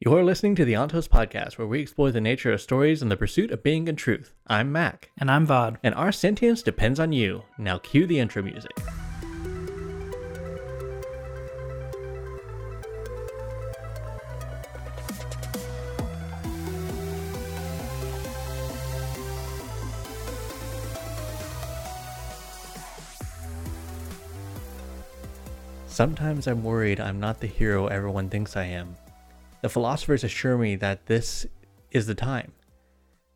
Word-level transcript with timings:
You're 0.00 0.22
listening 0.22 0.54
to 0.54 0.64
the 0.64 0.74
Ontos 0.74 1.08
Podcast, 1.08 1.58
where 1.58 1.66
we 1.66 1.80
explore 1.80 2.12
the 2.12 2.20
nature 2.20 2.52
of 2.52 2.60
stories 2.60 3.02
and 3.02 3.10
the 3.10 3.16
pursuit 3.16 3.50
of 3.50 3.64
being 3.64 3.88
and 3.88 3.98
truth. 3.98 4.32
I'm 4.46 4.72
Maq, 4.72 5.06
And 5.18 5.28
I'm 5.28 5.44
Vaud. 5.44 5.78
and 5.82 5.92
our 5.92 6.12
sentience 6.12 6.62
depends 6.62 7.00
on 7.00 7.10
you. 7.12 7.42
Now 7.58 7.78
cue 7.78 8.06
the 8.06 8.20
intro 8.20 8.42
music. 8.42 8.70
Sometimes 25.86 26.46
I'm 26.46 26.62
worried 26.62 27.00
I'm 27.00 27.18
not 27.18 27.40
the 27.40 27.46
hero 27.46 27.86
everyone 27.86 28.28
thinks 28.28 28.56
I 28.56 28.64
am. 28.66 28.96
The 29.60 29.68
philosophers 29.68 30.22
assure 30.22 30.56
me 30.56 30.76
that 30.76 31.06
this 31.06 31.46
is 31.90 32.06
the 32.06 32.14
time, 32.14 32.52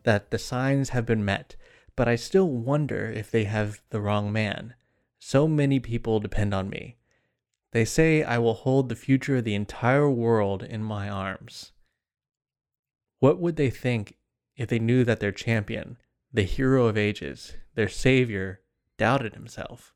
that 0.05 0.31
the 0.31 0.39
signs 0.39 0.91
have 0.91 1.05
been 1.05 1.25
met, 1.25 1.57
but 1.97 2.09
I 2.09 2.17
still 2.17 2.49
wonder 2.49 3.11
if 3.11 3.31
they 3.31 3.45
have 3.45 3.83
the 3.91 4.01
wrong 4.01 4.33
man. 4.33 4.75
So 5.19 5.49
many 5.49 5.81
people 5.81 6.21
depend 6.21 6.55
on 6.55 6.71
me. 6.71 6.97
They 7.73 7.85
say 7.85 8.23
I 8.23 8.39
will 8.39 8.55
hold 8.55 8.89
the 8.89 8.97
future 8.97 9.39
of 9.39 9.45
the 9.45 9.55
entire 9.55 10.09
world 10.09 10.63
in 10.63 10.83
my 10.83 11.09
arms. 11.09 11.73
What 13.19 13.39
would 13.39 13.57
they 13.57 13.71
think 13.71 14.17
if 14.57 14.69
they 14.69 14.79
knew 14.79 15.05
that 15.05 15.21
their 15.21 15.33
champion, 15.33 15.97
the 16.33 16.43
hero 16.43 16.87
of 16.87 16.99
ages, 16.99 17.55
their 17.75 17.89
savior, 17.89 18.61
doubted 18.99 19.35
himself? 19.35 19.95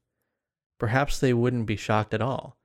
Perhaps 0.79 1.21
they 1.21 1.35
wouldn't 1.35 1.67
be 1.67 1.77
shocked 1.77 2.15
at 2.15 2.23
all. 2.23 2.57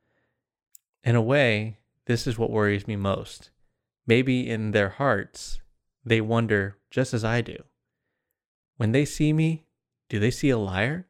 In 1.04 1.16
a 1.16 1.22
way, 1.22 1.80
this 2.06 2.28
is 2.28 2.38
what 2.38 2.52
worries 2.52 2.88
me 2.88 2.96
most. 2.96 3.52
Maybe 4.08 4.50
in 4.50 4.72
their 4.72 4.90
hearts, 4.90 5.60
they 6.04 6.22
wonder 6.22 6.78
just 6.90 7.14
as 7.14 7.24
I 7.24 7.42
do. 7.42 7.64
When 8.78 8.92
they 8.92 9.06
see 9.06 9.32
me, 9.34 9.66
do 10.10 10.20
they 10.20 10.32
see 10.32 10.50
a 10.50 10.58
liar? 10.58 11.08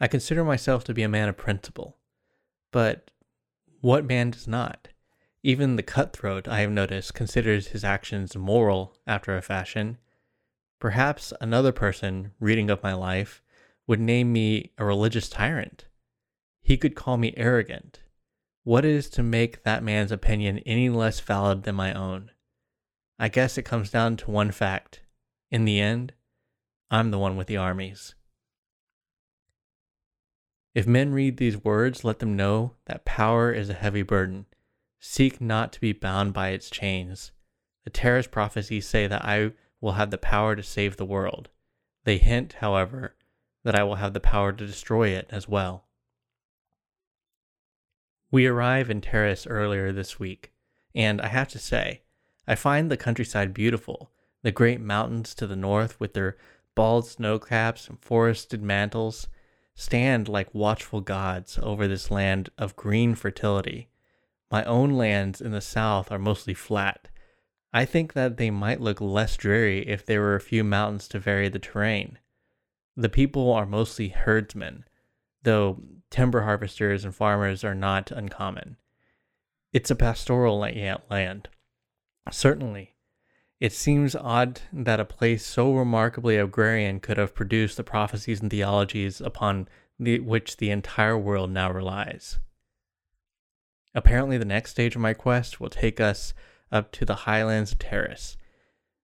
I 0.00 0.08
consider 0.08 0.44
myself 0.44 0.84
to 0.84 0.94
be 0.94 1.02
a 1.02 1.08
man 1.08 1.28
of 1.28 1.36
principle, 1.36 1.98
but 2.72 3.10
what 3.80 4.06
man 4.06 4.30
does 4.30 4.48
not? 4.48 4.88
Even 5.42 5.76
the 5.76 5.82
cutthroat, 5.82 6.48
I 6.48 6.60
have 6.60 6.70
noticed, 6.70 7.12
considers 7.12 7.68
his 7.68 7.84
actions 7.84 8.34
moral 8.34 8.96
after 9.06 9.36
a 9.36 9.42
fashion. 9.42 9.98
Perhaps 10.80 11.34
another 11.40 11.70
person 11.70 12.32
reading 12.40 12.70
of 12.70 12.82
my 12.82 12.94
life 12.94 13.42
would 13.86 14.00
name 14.00 14.32
me 14.32 14.72
a 14.78 14.84
religious 14.86 15.28
tyrant. 15.28 15.84
He 16.62 16.78
could 16.78 16.94
call 16.94 17.18
me 17.18 17.34
arrogant. 17.36 18.00
What 18.64 18.86
is 18.86 19.10
to 19.10 19.22
make 19.22 19.62
that 19.62 19.82
man's 19.82 20.10
opinion 20.10 20.58
any 20.60 20.88
less 20.88 21.20
valid 21.20 21.64
than 21.64 21.74
my 21.74 21.92
own? 21.92 22.30
I 23.18 23.28
guess 23.28 23.58
it 23.58 23.64
comes 23.64 23.90
down 23.90 24.16
to 24.16 24.30
one 24.30 24.52
fact. 24.52 25.02
In 25.50 25.66
the 25.66 25.78
end, 25.78 26.14
I'm 26.90 27.10
the 27.10 27.18
one 27.18 27.36
with 27.36 27.46
the 27.46 27.58
armies. 27.58 28.14
If 30.74 30.86
men 30.86 31.12
read 31.12 31.36
these 31.36 31.62
words, 31.62 32.04
let 32.04 32.20
them 32.20 32.36
know 32.36 32.72
that 32.86 33.04
power 33.04 33.52
is 33.52 33.68
a 33.68 33.74
heavy 33.74 34.02
burden. 34.02 34.46
Seek 34.98 35.42
not 35.42 35.70
to 35.74 35.80
be 35.80 35.92
bound 35.92 36.32
by 36.32 36.48
its 36.48 36.70
chains. 36.70 37.32
The 37.84 37.90
Terris 37.90 38.26
prophecies 38.26 38.88
say 38.88 39.06
that 39.06 39.26
I 39.26 39.52
will 39.82 39.92
have 39.92 40.10
the 40.10 40.16
power 40.16 40.56
to 40.56 40.62
save 40.62 40.96
the 40.96 41.04
world. 41.04 41.50
They 42.04 42.16
hint, 42.16 42.54
however, 42.54 43.14
that 43.62 43.74
I 43.74 43.82
will 43.82 43.96
have 43.96 44.14
the 44.14 44.20
power 44.20 44.54
to 44.54 44.66
destroy 44.66 45.08
it 45.08 45.26
as 45.28 45.46
well. 45.46 45.83
We 48.30 48.46
arrive 48.46 48.90
in 48.90 49.00
Terris 49.00 49.46
earlier 49.46 49.92
this 49.92 50.18
week, 50.18 50.52
and 50.94 51.20
I 51.20 51.28
have 51.28 51.48
to 51.48 51.58
say, 51.58 52.02
I 52.46 52.54
find 52.54 52.90
the 52.90 52.96
countryside 52.96 53.54
beautiful. 53.54 54.10
The 54.42 54.52
great 54.52 54.80
mountains 54.80 55.34
to 55.36 55.46
the 55.46 55.56
north, 55.56 55.98
with 55.98 56.14
their 56.14 56.36
bald 56.74 57.06
snow 57.06 57.38
caps 57.38 57.88
and 57.88 57.98
forested 57.98 58.62
mantles, 58.62 59.28
stand 59.74 60.28
like 60.28 60.54
watchful 60.54 61.00
gods 61.00 61.58
over 61.62 61.88
this 61.88 62.10
land 62.10 62.50
of 62.58 62.76
green 62.76 63.14
fertility. 63.14 63.88
My 64.50 64.64
own 64.64 64.90
lands 64.90 65.40
in 65.40 65.52
the 65.52 65.60
south 65.60 66.12
are 66.12 66.18
mostly 66.18 66.54
flat. 66.54 67.08
I 67.72 67.84
think 67.84 68.12
that 68.12 68.36
they 68.36 68.50
might 68.50 68.80
look 68.80 69.00
less 69.00 69.36
dreary 69.36 69.88
if 69.88 70.06
there 70.06 70.20
were 70.20 70.36
a 70.36 70.40
few 70.40 70.62
mountains 70.62 71.08
to 71.08 71.18
vary 71.18 71.48
the 71.48 71.58
terrain. 71.58 72.18
The 72.96 73.08
people 73.08 73.52
are 73.52 73.66
mostly 73.66 74.08
herdsmen, 74.08 74.84
though 75.42 75.82
timber 76.14 76.42
harvesters 76.42 77.04
and 77.04 77.12
farmers 77.12 77.64
are 77.64 77.74
not 77.74 78.12
uncommon. 78.12 78.76
It's 79.72 79.90
a 79.90 79.96
pastoral 79.96 80.60
land. 80.60 81.48
Certainly, 82.30 82.94
it 83.58 83.72
seems 83.72 84.14
odd 84.14 84.60
that 84.72 85.00
a 85.00 85.04
place 85.04 85.44
so 85.44 85.74
remarkably 85.74 86.36
agrarian 86.36 87.00
could 87.00 87.16
have 87.16 87.34
produced 87.34 87.76
the 87.76 87.82
prophecies 87.82 88.40
and 88.40 88.48
theologies 88.48 89.20
upon 89.20 89.66
the, 89.98 90.20
which 90.20 90.58
the 90.58 90.70
entire 90.70 91.18
world 91.18 91.50
now 91.50 91.72
relies. 91.72 92.38
Apparently, 93.92 94.38
the 94.38 94.44
next 94.44 94.70
stage 94.70 94.94
of 94.94 95.02
my 95.02 95.14
quest 95.14 95.60
will 95.60 95.68
take 95.68 95.98
us 95.98 96.32
up 96.70 96.92
to 96.92 97.04
the 97.04 97.26
highlands 97.26 97.72
of 97.72 97.80
Terris. 97.80 98.36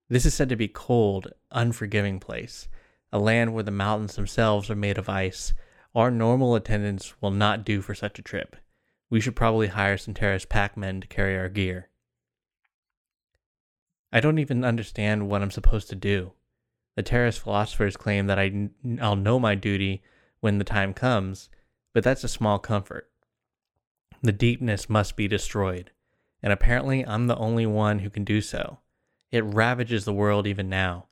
This 0.07 0.25
is 0.25 0.33
said 0.33 0.47
to 0.47 0.55
be 0.55 0.69
cold, 0.69 1.33
unforgiving 1.51 2.21
place, 2.21 2.69
a 3.11 3.19
land 3.19 3.53
where 3.53 3.63
the 3.63 3.71
mountains 3.71 4.15
themselves 4.15 4.69
are 4.69 4.75
made 4.75 4.97
of 4.97 5.09
ice. 5.09 5.53
Our 5.93 6.09
normal 6.09 6.55
attendance 6.55 7.13
will 7.21 7.31
not 7.31 7.65
do 7.65 7.81
for 7.81 7.93
such 7.93 8.17
a 8.17 8.21
trip. 8.21 8.55
We 9.09 9.19
should 9.19 9.35
probably 9.35 9.67
hire 9.67 9.97
some 9.97 10.13
Terris 10.13 10.45
packmen 10.45 11.01
to 11.01 11.07
carry 11.07 11.37
our 11.37 11.49
gear. 11.49 11.89
I 14.13 14.19
don't 14.19 14.39
even 14.39 14.63
understand 14.63 15.29
what 15.29 15.41
I'm 15.41 15.51
supposed 15.51 15.89
to 15.89 15.95
do. 15.95 16.31
The 16.95 17.03
Terris 17.03 17.37
philosophers 17.37 17.97
claim 17.97 18.27
that 18.27 18.39
I, 18.39 18.69
I'll 19.01 19.15
know 19.15 19.39
my 19.39 19.55
duty 19.55 20.01
when 20.39 20.57
the 20.57 20.63
time 20.63 20.93
comes, 20.93 21.49
but 21.93 22.03
that's 22.03 22.23
a 22.23 22.29
small 22.29 22.59
comfort. 22.59 23.09
The 24.21 24.31
deepness 24.31 24.89
must 24.89 25.15
be 25.15 25.27
destroyed, 25.27 25.91
and 26.43 26.53
apparently 26.53 27.05
I'm 27.05 27.27
the 27.27 27.37
only 27.37 27.65
one 27.65 27.99
who 27.99 28.09
can 28.09 28.23
do 28.23 28.39
so. 28.41 28.79
It 29.31 29.43
ravages 29.43 30.05
the 30.05 30.13
world 30.13 30.45
even 30.45 30.69
now. 30.69 31.07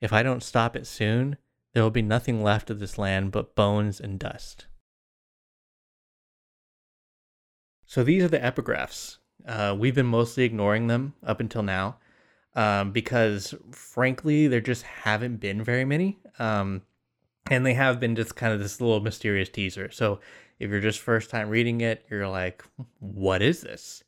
If 0.00 0.12
I 0.12 0.22
don't 0.22 0.42
stop 0.42 0.76
it 0.76 0.86
soon, 0.86 1.36
there 1.72 1.82
will 1.82 1.90
be 1.90 2.02
nothing 2.02 2.42
left 2.42 2.70
of 2.70 2.80
this 2.80 2.98
land 2.98 3.32
but 3.32 3.54
bones 3.54 4.00
and 4.00 4.18
dust. 4.18 4.66
So 7.86 8.04
these 8.04 8.22
are 8.22 8.28
the 8.28 8.38
epigraphs. 8.38 9.18
Uh, 9.46 9.74
we've 9.78 9.94
been 9.94 10.06
mostly 10.06 10.44
ignoring 10.44 10.86
them 10.86 11.14
up 11.24 11.40
until 11.40 11.62
now 11.62 11.98
um, 12.54 12.92
because, 12.92 13.54
frankly, 13.72 14.46
there 14.46 14.60
just 14.60 14.82
haven't 14.82 15.36
been 15.36 15.62
very 15.64 15.84
many. 15.84 16.18
Um, 16.38 16.82
and 17.50 17.64
they 17.66 17.74
have 17.74 17.98
been 17.98 18.14
just 18.14 18.36
kind 18.36 18.52
of 18.52 18.60
this 18.60 18.80
little 18.80 19.00
mysterious 19.00 19.48
teaser. 19.48 19.90
So 19.90 20.20
if 20.58 20.70
you're 20.70 20.80
just 20.80 21.00
first 21.00 21.30
time 21.30 21.48
reading 21.48 21.80
it, 21.80 22.04
you're 22.10 22.28
like, 22.28 22.64
what 22.98 23.42
is 23.42 23.62
this? 23.62 24.04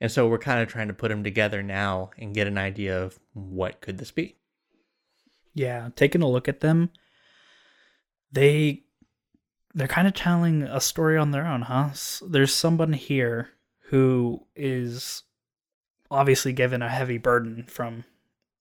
And 0.00 0.10
so 0.10 0.26
we're 0.26 0.38
kind 0.38 0.60
of 0.60 0.68
trying 0.68 0.88
to 0.88 0.94
put 0.94 1.08
them 1.08 1.22
together 1.22 1.62
now 1.62 2.10
and 2.18 2.34
get 2.34 2.48
an 2.48 2.58
idea 2.58 3.00
of 3.00 3.20
what 3.34 3.80
could 3.80 3.98
this 3.98 4.10
be. 4.10 4.36
Yeah, 5.54 5.90
taking 5.96 6.22
a 6.22 6.28
look 6.28 6.48
at 6.48 6.60
them, 6.60 6.90
they 8.30 8.84
they're 9.74 9.88
kind 9.88 10.06
of 10.08 10.14
telling 10.14 10.62
a 10.62 10.80
story 10.80 11.16
on 11.16 11.30
their 11.30 11.46
own, 11.46 11.62
huh? 11.62 11.90
There's 12.26 12.54
someone 12.54 12.92
here 12.92 13.50
who 13.88 14.46
is 14.54 15.22
obviously 16.10 16.52
given 16.52 16.82
a 16.82 16.88
heavy 16.88 17.18
burden 17.18 17.64
from 17.68 18.04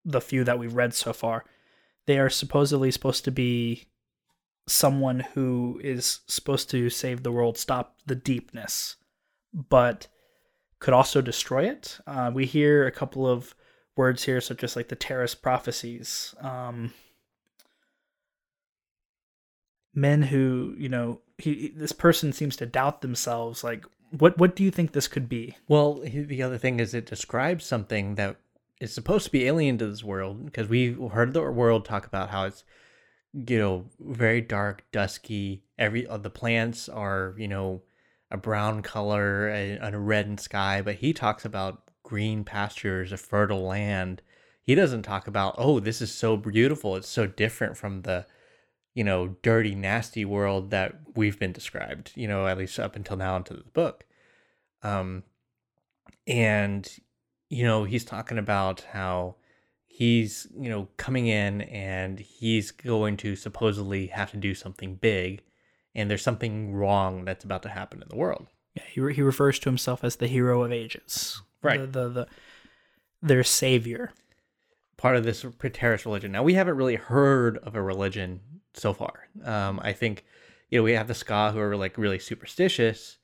the 0.05 0.21
few 0.21 0.43
that 0.43 0.57
we've 0.57 0.73
read 0.73 0.93
so 0.93 1.13
far. 1.13 1.45
They 2.07 2.17
are 2.17 2.29
supposedly 2.29 2.91
supposed 2.91 3.25
to 3.25 3.31
be 3.31 3.85
someone 4.67 5.19
who 5.33 5.79
is 5.83 6.19
supposed 6.27 6.69
to 6.69 6.89
save 6.89 7.23
the 7.23 7.31
world, 7.31 7.57
stop 7.57 7.97
the 8.05 8.15
deepness, 8.15 8.95
but 9.53 10.07
could 10.79 10.93
also 10.93 11.21
destroy 11.21 11.65
it. 11.65 11.99
Uh, 12.07 12.31
we 12.33 12.45
hear 12.45 12.87
a 12.87 12.91
couple 12.91 13.27
of 13.27 13.53
words 13.95 14.23
here, 14.23 14.41
such 14.41 14.63
as 14.63 14.75
like 14.75 14.89
the 14.89 14.95
Terris 14.95 15.35
prophecies. 15.35 16.35
Um, 16.41 16.93
men 19.93 20.23
who, 20.23 20.75
you 20.77 20.89
know, 20.89 21.19
he, 21.37 21.73
this 21.75 21.91
person 21.91 22.33
seems 22.33 22.55
to 22.57 22.65
doubt 22.65 23.01
themselves. 23.01 23.63
Like, 23.63 23.85
what 24.17 24.37
what 24.37 24.55
do 24.55 24.63
you 24.63 24.71
think 24.71 24.91
this 24.91 25.07
could 25.07 25.29
be? 25.29 25.57
Well, 25.67 26.01
the 26.03 26.43
other 26.43 26.57
thing 26.57 26.79
is 26.79 26.93
it 26.93 27.05
describes 27.05 27.65
something 27.65 28.15
that 28.15 28.37
is 28.79 28.93
supposed 28.93 29.25
to 29.25 29.31
be 29.31 29.45
alien 29.45 29.77
to 29.77 29.87
this 29.87 30.03
world 30.03 30.45
because 30.45 30.67
we've 30.67 30.99
heard 31.11 31.33
the 31.33 31.41
world 31.51 31.85
talk 31.85 32.05
about 32.05 32.29
how 32.29 32.45
it's 32.45 32.63
you 33.33 33.57
know 33.57 33.85
very 33.99 34.41
dark, 34.41 34.83
dusky. 34.91 35.63
Every 35.77 36.07
uh, 36.07 36.17
the 36.17 36.29
plants 36.29 36.89
are 36.89 37.35
you 37.37 37.47
know 37.47 37.83
a 38.29 38.37
brown 38.37 38.81
color 38.81 39.47
and 39.47 39.95
a 39.95 39.99
red 39.99 40.39
sky, 40.39 40.81
but 40.81 40.95
he 40.95 41.13
talks 41.13 41.45
about 41.45 41.90
green 42.11 42.43
pastures, 42.43 43.13
a 43.13 43.17
fertile 43.17 43.63
land. 43.65 44.21
He 44.61 44.75
doesn't 44.75 45.03
talk 45.03 45.27
about 45.27 45.55
oh 45.57 45.79
this 45.79 46.01
is 46.01 46.13
so 46.13 46.35
beautiful. 46.35 46.97
It's 46.97 47.07
so 47.07 47.25
different 47.25 47.77
from 47.77 48.01
the 48.01 48.25
you 48.93 49.05
know, 49.05 49.37
dirty, 49.41 49.73
nasty 49.73 50.25
world 50.25 50.69
that 50.71 50.93
we've 51.15 51.39
been 51.39 51.53
described, 51.53 52.11
you 52.15 52.27
know, 52.27 52.45
at 52.47 52.57
least 52.57 52.77
up 52.77 52.97
until 52.97 53.15
now 53.15 53.37
into 53.37 53.53
the 53.53 53.63
book. 53.63 54.03
Um, 54.83 55.23
and 56.27 56.89
you 57.49 57.63
know 57.63 57.83
he's 57.83 58.05
talking 58.05 58.37
about 58.37 58.81
how 58.93 59.35
he's 59.87 60.47
you 60.57 60.69
know 60.69 60.87
coming 60.97 61.27
in 61.27 61.61
and 61.61 62.19
he's 62.19 62.71
going 62.71 63.17
to 63.17 63.35
supposedly 63.35 64.07
have 64.07 64.31
to 64.31 64.37
do 64.37 64.53
something 64.53 64.95
big 64.95 65.41
and 65.93 66.09
there's 66.09 66.21
something 66.21 66.73
wrong 66.73 67.25
that's 67.25 67.43
about 67.43 67.63
to 67.63 67.69
happen 67.69 68.01
in 68.01 68.07
the 68.09 68.15
world 68.15 68.47
Yeah, 68.75 68.83
he, 68.89 69.01
re- 69.01 69.13
he 69.13 69.21
refers 69.21 69.59
to 69.59 69.69
himself 69.69 70.03
as 70.03 70.15
the 70.15 70.27
hero 70.27 70.63
of 70.63 70.71
ages. 70.71 71.41
Right. 71.61 71.79
The, 71.79 71.87
the, 71.87 72.09
the 72.09 72.27
their 73.21 73.43
savior. 73.43 74.11
part 74.97 75.15
of 75.15 75.23
this 75.23 75.45
Terris 75.73 76.05
religion. 76.05 76.31
Now 76.31 76.43
we 76.43 76.53
haven't 76.55 76.75
really 76.75 76.95
heard 76.95 77.57
of 77.59 77.75
a 77.75 77.81
religion 77.81 78.39
so 78.73 78.93
far. 78.93 79.27
Um, 79.43 79.79
I 79.83 79.93
think 79.93 80.25
you 80.69 80.79
know 80.79 80.83
we 80.83 80.93
have 80.93 81.07
the 81.07 81.13
skaa 81.13 81.51
who 81.53 81.59
are 81.59 81.75
like 81.75 81.97
really 81.97 82.19
superstitious, 82.19 83.17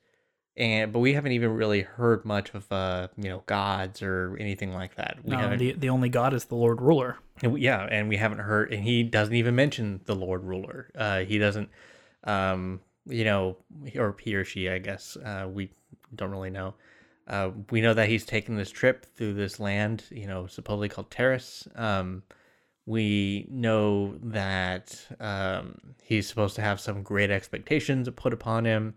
and 0.56 0.92
but 0.92 1.00
we 1.00 1.14
haven't 1.14 1.32
even 1.32 1.50
really 1.54 1.82
heard 1.82 2.24
much 2.24 2.54
of 2.54 2.70
uh 2.72 3.08
you 3.16 3.28
know 3.28 3.42
gods 3.46 4.02
or 4.02 4.36
anything 4.38 4.72
like 4.72 4.94
that. 4.96 5.18
We 5.24 5.36
No, 5.36 5.56
the, 5.56 5.72
the 5.72 5.88
only 5.88 6.08
god 6.08 6.34
is 6.34 6.44
the 6.46 6.56
Lord 6.56 6.80
Ruler. 6.80 7.16
and 7.42 7.52
we- 7.52 7.62
yeah, 7.62 7.86
and 7.90 8.08
we 8.08 8.16
haven't 8.16 8.40
heard, 8.40 8.72
and 8.72 8.82
he 8.84 9.02
doesn't 9.02 9.34
even 9.34 9.54
mention 9.54 10.00
the 10.06 10.14
Lord 10.16 10.44
Ruler. 10.44 10.90
Uh, 10.94 11.20
he 11.20 11.38
doesn't, 11.38 11.70
um, 12.24 12.80
you 13.06 13.24
know, 13.24 13.56
or 13.96 14.14
he 14.20 14.34
or 14.34 14.44
she, 14.44 14.68
I 14.68 14.78
guess. 14.78 15.16
Uh, 15.16 15.48
we 15.50 15.70
don't 16.14 16.30
really 16.30 16.50
know. 16.50 16.74
Uh, 17.28 17.50
we 17.70 17.82
know 17.82 17.92
that 17.92 18.08
he's 18.08 18.24
taking 18.24 18.56
this 18.56 18.70
trip 18.70 19.04
through 19.14 19.34
this 19.34 19.60
land, 19.60 20.04
you 20.10 20.26
know, 20.26 20.46
supposedly 20.46 20.88
called 20.88 21.10
Terris. 21.10 21.68
Um, 21.76 22.22
we 22.86 23.46
know 23.50 24.14
that 24.22 24.98
um, 25.20 25.78
he's 26.02 26.26
supposed 26.26 26.56
to 26.56 26.62
have 26.62 26.80
some 26.80 27.02
great 27.02 27.30
expectations 27.30 28.08
put 28.16 28.32
upon 28.32 28.64
him, 28.64 28.94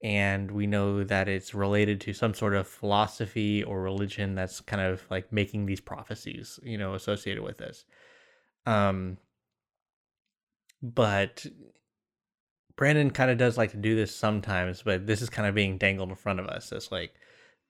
and 0.00 0.52
we 0.52 0.68
know 0.68 1.02
that 1.02 1.28
it's 1.28 1.54
related 1.54 2.00
to 2.02 2.12
some 2.12 2.34
sort 2.34 2.54
of 2.54 2.68
philosophy 2.68 3.64
or 3.64 3.82
religion 3.82 4.36
that's 4.36 4.60
kind 4.60 4.80
of 4.80 5.02
like 5.10 5.32
making 5.32 5.66
these 5.66 5.80
prophecies, 5.80 6.60
you 6.62 6.78
know, 6.78 6.94
associated 6.94 7.42
with 7.42 7.58
this. 7.58 7.84
Um, 8.64 9.18
but 10.80 11.44
Brandon 12.76 13.10
kind 13.10 13.32
of 13.32 13.38
does 13.38 13.58
like 13.58 13.72
to 13.72 13.76
do 13.76 13.96
this 13.96 14.14
sometimes, 14.14 14.82
but 14.82 15.06
this 15.08 15.20
is 15.20 15.30
kind 15.30 15.48
of 15.48 15.54
being 15.56 15.78
dangled 15.78 16.10
in 16.10 16.14
front 16.14 16.38
of 16.38 16.46
us 16.46 16.70
as 16.70 16.92
like 16.92 17.14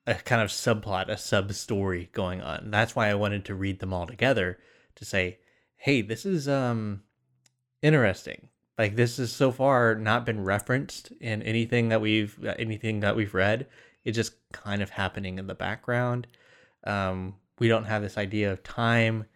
a 0.06 0.14
kind 0.14 0.43
of 0.43 0.49
subplot, 0.49 1.08
a 1.08 1.16
sub 1.16 1.52
story 1.52 2.10
going 2.12 2.40
on. 2.40 2.70
That's 2.70 2.96
why 2.96 3.08
I 3.08 3.14
wanted 3.14 3.44
to 3.46 3.54
read 3.54 3.78
them 3.78 3.93
all 3.93 4.06
together 4.06 4.58
to 4.96 5.04
say, 5.04 5.38
hey, 5.76 6.02
this 6.02 6.26
is 6.26 6.49
um 6.49 7.02
interesting. 7.82 8.49
Like 8.78 8.96
this 8.96 9.19
has 9.19 9.32
so 9.32 9.52
far 9.52 9.94
not 9.94 10.25
been 10.25 10.43
referenced 10.44 11.12
in 11.20 11.43
anything 11.43 11.88
that 11.90 12.00
we've 12.00 12.37
anything 12.58 13.00
that 13.00 13.16
we've 13.16 13.34
read. 13.34 13.66
It's 14.04 14.16
just 14.16 14.34
kind 14.52 14.82
of 14.82 14.90
happening 14.90 15.38
in 15.38 15.46
the 15.46 15.54
background. 15.54 16.26
Um, 16.84 17.37
we 17.58 17.69
don't 17.69 17.84
have 17.84 18.02
this 18.02 18.19
idea 18.19 18.50
of 18.50 18.64
time 18.64 19.26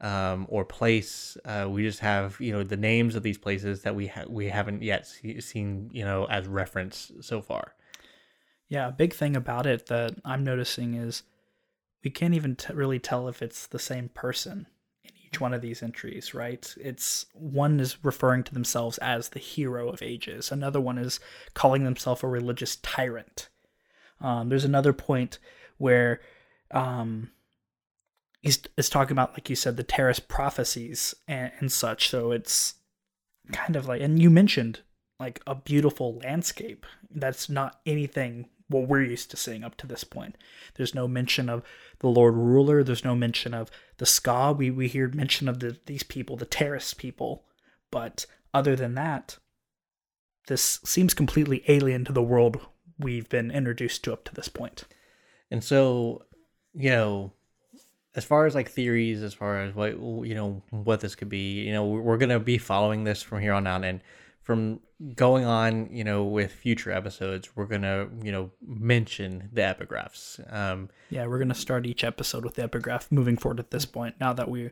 um, 0.00 0.46
or 0.48 0.64
place. 0.64 1.36
Uh, 1.44 1.68
we 1.70 1.82
just 1.82 2.00
have 2.00 2.40
you 2.40 2.52
know 2.52 2.64
the 2.64 2.76
names 2.76 3.14
of 3.14 3.22
these 3.22 3.38
places 3.38 3.82
that 3.82 3.94
we 3.94 4.08
ha- 4.08 4.24
we 4.28 4.48
haven't 4.48 4.82
yet 4.82 5.06
see- 5.06 5.40
seen 5.40 5.90
you 5.92 6.04
know 6.04 6.24
as 6.26 6.46
reference 6.48 7.12
so 7.20 7.40
far. 7.40 7.74
Yeah, 8.68 8.88
a 8.88 8.92
big 8.92 9.14
thing 9.14 9.34
about 9.34 9.66
it 9.66 9.86
that 9.86 10.16
I'm 10.24 10.44
noticing 10.44 10.94
is 10.94 11.22
we 12.04 12.10
can't 12.10 12.34
even 12.34 12.56
t- 12.56 12.72
really 12.74 12.98
tell 12.98 13.28
if 13.28 13.42
it's 13.42 13.66
the 13.66 13.78
same 13.78 14.10
person 14.10 14.66
in 15.04 15.10
each 15.26 15.40
one 15.40 15.54
of 15.54 15.62
these 15.62 15.82
entries, 15.82 16.34
right? 16.34 16.74
It's 16.78 17.26
one 17.32 17.80
is 17.80 18.04
referring 18.04 18.44
to 18.44 18.54
themselves 18.54 18.98
as 18.98 19.30
the 19.30 19.38
hero 19.38 19.88
of 19.88 20.02
ages, 20.02 20.52
another 20.52 20.80
one 20.80 20.98
is 20.98 21.18
calling 21.54 21.84
themselves 21.84 22.22
a 22.22 22.26
religious 22.26 22.76
tyrant. 22.76 23.48
Um, 24.20 24.48
there's 24.48 24.64
another 24.64 24.92
point 24.92 25.38
where 25.78 26.20
um, 26.72 27.30
he's 28.42 28.58
talking 28.90 29.12
about, 29.12 29.32
like 29.32 29.48
you 29.48 29.56
said, 29.56 29.76
the 29.76 29.84
Terris 29.84 30.20
prophecies 30.20 31.14
and, 31.26 31.52
and 31.60 31.72
such. 31.72 32.08
So 32.08 32.32
it's 32.32 32.74
kind 33.52 33.76
of 33.76 33.86
like, 33.86 34.00
and 34.00 34.20
you 34.20 34.28
mentioned 34.28 34.80
like 35.18 35.40
a 35.46 35.54
beautiful 35.54 36.18
landscape. 36.18 36.84
That's 37.10 37.48
not 37.48 37.80
anything 37.86 38.48
what 38.68 38.86
we're 38.86 39.02
used 39.02 39.30
to 39.30 39.36
seeing 39.36 39.64
up 39.64 39.76
to 39.78 39.86
this 39.86 40.04
point. 40.04 40.36
There's 40.74 40.94
no 40.94 41.08
mention 41.08 41.48
of 41.48 41.62
the 42.00 42.08
Lord 42.08 42.34
Ruler. 42.34 42.84
There's 42.84 43.04
no 43.04 43.14
mention 43.14 43.54
of 43.54 43.70
the 43.96 44.04
skaa. 44.04 44.56
We 44.56 44.70
we 44.70 44.88
hear 44.88 45.08
mention 45.08 45.48
of 45.48 45.60
the 45.60 45.78
these 45.86 46.02
people, 46.02 46.36
the 46.36 46.46
Terris 46.46 46.94
people, 46.94 47.44
but 47.90 48.26
other 48.54 48.76
than 48.76 48.94
that, 48.94 49.38
this 50.46 50.80
seems 50.84 51.14
completely 51.14 51.64
alien 51.68 52.04
to 52.04 52.12
the 52.12 52.22
world 52.22 52.60
we've 52.98 53.28
been 53.28 53.50
introduced 53.50 54.04
to 54.04 54.12
up 54.12 54.24
to 54.24 54.34
this 54.34 54.48
point. 54.48 54.84
And 55.50 55.62
so, 55.62 56.24
you 56.74 56.90
know, 56.90 57.32
as 58.14 58.24
far 58.24 58.46
as 58.46 58.54
like 58.54 58.68
theories, 58.68 59.22
as 59.22 59.32
far 59.32 59.62
as 59.62 59.74
what 59.74 59.92
you 59.92 60.34
know 60.34 60.62
what 60.70 61.00
this 61.00 61.14
could 61.14 61.28
be, 61.28 61.62
you 61.62 61.72
know, 61.72 61.86
we're 61.86 62.18
gonna 62.18 62.40
be 62.40 62.58
following 62.58 63.04
this 63.04 63.22
from 63.22 63.40
here 63.40 63.52
on 63.52 63.66
out, 63.66 63.84
and 63.84 64.00
from 64.42 64.80
going 65.14 65.44
on, 65.44 65.88
you 65.92 66.04
know, 66.04 66.24
with 66.24 66.52
future 66.52 66.90
episodes, 66.90 67.50
we're 67.56 67.66
gonna 67.66 68.08
you 68.22 68.32
know 68.32 68.50
mention 68.66 69.48
the 69.52 69.62
epigraphs. 69.62 70.40
Um, 70.52 70.90
Yeah, 71.10 71.26
we're 71.26 71.38
gonna 71.38 71.54
start 71.54 71.86
each 71.86 72.04
episode 72.04 72.44
with 72.44 72.54
the 72.54 72.62
epigraph 72.62 73.10
moving 73.10 73.36
forward 73.36 73.60
at 73.60 73.70
this 73.70 73.84
point. 73.84 74.16
Now 74.20 74.32
that 74.32 74.48
we 74.48 74.70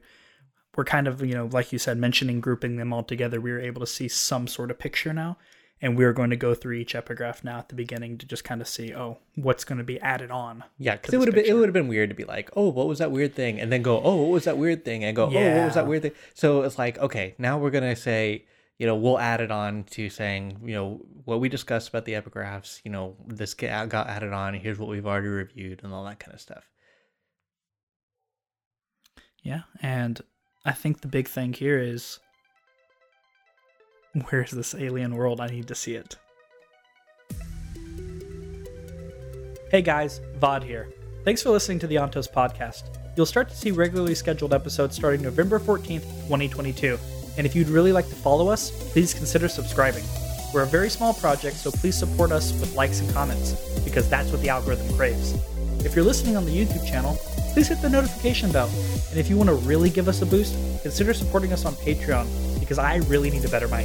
we're 0.77 0.85
kind 0.85 1.09
of, 1.09 1.25
you 1.25 1.35
know, 1.35 1.49
like 1.51 1.73
you 1.73 1.79
said, 1.79 1.97
mentioning 1.97 2.41
grouping 2.41 2.77
them 2.77 2.93
all 2.93 3.03
together, 3.03 3.41
we 3.41 3.51
were 3.51 3.61
able 3.61 3.81
to 3.81 3.87
see 3.87 4.09
some 4.09 4.47
sort 4.47 4.71
of 4.71 4.79
picture 4.79 5.13
now. 5.13 5.39
And 5.83 5.97
we're 5.97 6.15
going 6.15 6.31
to 6.31 6.37
go 6.37 6.55
through 6.55 6.77
each 6.77 6.95
epigraph 6.95 7.45
now 7.45 7.59
at 7.59 7.69
the 7.69 7.75
beginning 7.75 8.17
to 8.19 8.27
just 8.27 8.45
kind 8.45 8.63
of 8.63 8.69
see, 8.69 8.95
oh, 8.95 9.19
what's 9.35 9.63
going 9.63 9.77
to 9.77 9.85
be 9.85 10.01
added 10.01 10.31
on. 10.31 10.65
yeah, 10.79 10.97
because 10.97 11.13
it 11.13 11.19
would 11.19 11.29
have 11.29 11.35
been 11.35 11.45
it 11.45 11.53
would 11.53 11.67
have 11.67 11.75
been 11.75 11.89
weird 11.89 12.09
to 12.09 12.15
be 12.15 12.25
like, 12.25 12.51
oh, 12.57 12.69
what 12.69 12.89
was 12.89 12.99
that 12.99 13.11
weird 13.11 13.35
thing, 13.35 13.61
and 13.61 13.71
then 13.71 13.83
go, 13.83 14.01
oh, 14.03 14.17
what 14.17 14.31
was 14.31 14.45
that 14.45 14.57
weird 14.57 14.87
thing, 14.87 15.05
and 15.05 15.15
go, 15.15 15.25
oh, 15.25 15.57
what 15.59 15.65
was 15.67 15.75
that 15.75 15.87
weird 15.87 16.01
thing. 16.03 16.13
So 16.33 16.63
it's 16.63 16.79
like, 16.79 16.97
okay, 16.99 17.35
now 17.39 17.59
we're 17.59 17.71
gonna 17.71 17.97
say. 17.97 18.47
You 18.79 18.87
know, 18.87 18.97
we'll 18.97 19.19
add 19.19 19.41
it 19.41 19.51
on 19.51 19.85
to 19.93 20.11
saying, 20.11 20.61
you 20.63 20.75
know, 20.75 21.01
what 21.25 21.41
we 21.41 21.49
discussed 21.49 21.89
about 21.89 22.05
the 22.05 22.13
epigraphs. 22.13 22.81
You 22.85 22.91
know, 22.91 23.17
this 23.27 23.55
got 23.55 23.95
added 23.95 24.33
on. 24.35 24.53
Here's 24.55 24.79
what 24.79 24.91
we've 24.91 25.07
already 25.07 25.29
reviewed, 25.29 25.81
and 25.83 25.95
all 25.95 26.05
that 26.05 26.21
kind 26.21 26.35
of 26.35 26.41
stuff. 26.41 26.69
Yeah. 29.43 29.63
And 29.81 30.21
I 30.65 30.73
think 30.73 31.01
the 31.01 31.09
big 31.09 31.27
thing 31.27 31.53
here 31.53 31.79
is 31.79 32.19
where's 34.29 34.51
this 34.51 34.75
alien 34.75 35.15
world? 35.15 35.41
I 35.41 35.47
need 35.47 35.69
to 35.69 35.75
see 35.75 35.95
it. 35.95 36.17
Hey 39.71 39.83
guys, 39.83 40.21
Vaud 40.39 40.63
here. 40.63 40.93
Thanks 41.25 41.43
for 41.43 41.51
listening 41.51 41.79
to 41.81 41.87
the 41.87 41.97
Ontos 41.97 42.31
podcast. 42.31 42.85
You'll 43.17 43.27
start 43.27 43.49
to 43.49 43.57
see 43.57 43.71
regularly 43.71 44.15
scheduled 44.15 44.53
episodes 44.53 44.95
starting 44.97 45.23
November 45.23 45.59
14th, 45.59 46.05
2022. 46.29 46.99
And 47.37 47.47
if 47.47 47.55
you'd 47.55 47.69
really 47.69 47.93
like 47.93 48.09
to 48.09 48.15
follow 48.15 48.49
us, 48.49 48.71
please 48.93 49.13
consider 49.13 49.49
subscribing. 49.49 50.05
We're 50.55 50.63
a 50.63 50.67
very 50.67 50.89
small 50.89 51.13
project, 51.13 51.57
so 51.57 51.71
please 51.71 51.97
support 51.97 52.33
us 52.33 52.53
with 52.61 52.75
likes 52.75 53.01
and 53.01 53.13
comments, 53.13 53.53
because 53.85 54.09
that's 54.09 54.31
what 54.31 54.41
the 54.41 54.49
algorithm 54.49 54.95
craves. 54.97 55.35
If 55.85 55.95
you're 55.95 56.05
listening 56.05 56.37
on 56.37 56.45
the 56.45 56.53
YouTube 56.53 56.87
channel, 56.87 57.17
please 57.53 57.69
hit 57.69 57.83
the 57.83 57.91
notification 57.91 58.51
bell. 58.53 58.71
And 59.11 59.19
if 59.19 59.29
you 59.29 59.37
want 59.37 59.51
to 59.51 59.57
really 59.57 59.91
give 59.91 60.09
us 60.09 60.23
a 60.23 60.27
boost, 60.27 60.55
consider 60.83 61.13
supporting 61.15 61.53
us 61.53 61.65
on 61.65 61.75
Patreon, 61.75 62.27
because 62.59 62.79
I 62.79 62.97
really 63.09 63.31
need 63.31 63.43
to 63.43 63.49
better 63.49 63.69
my. 63.69 63.83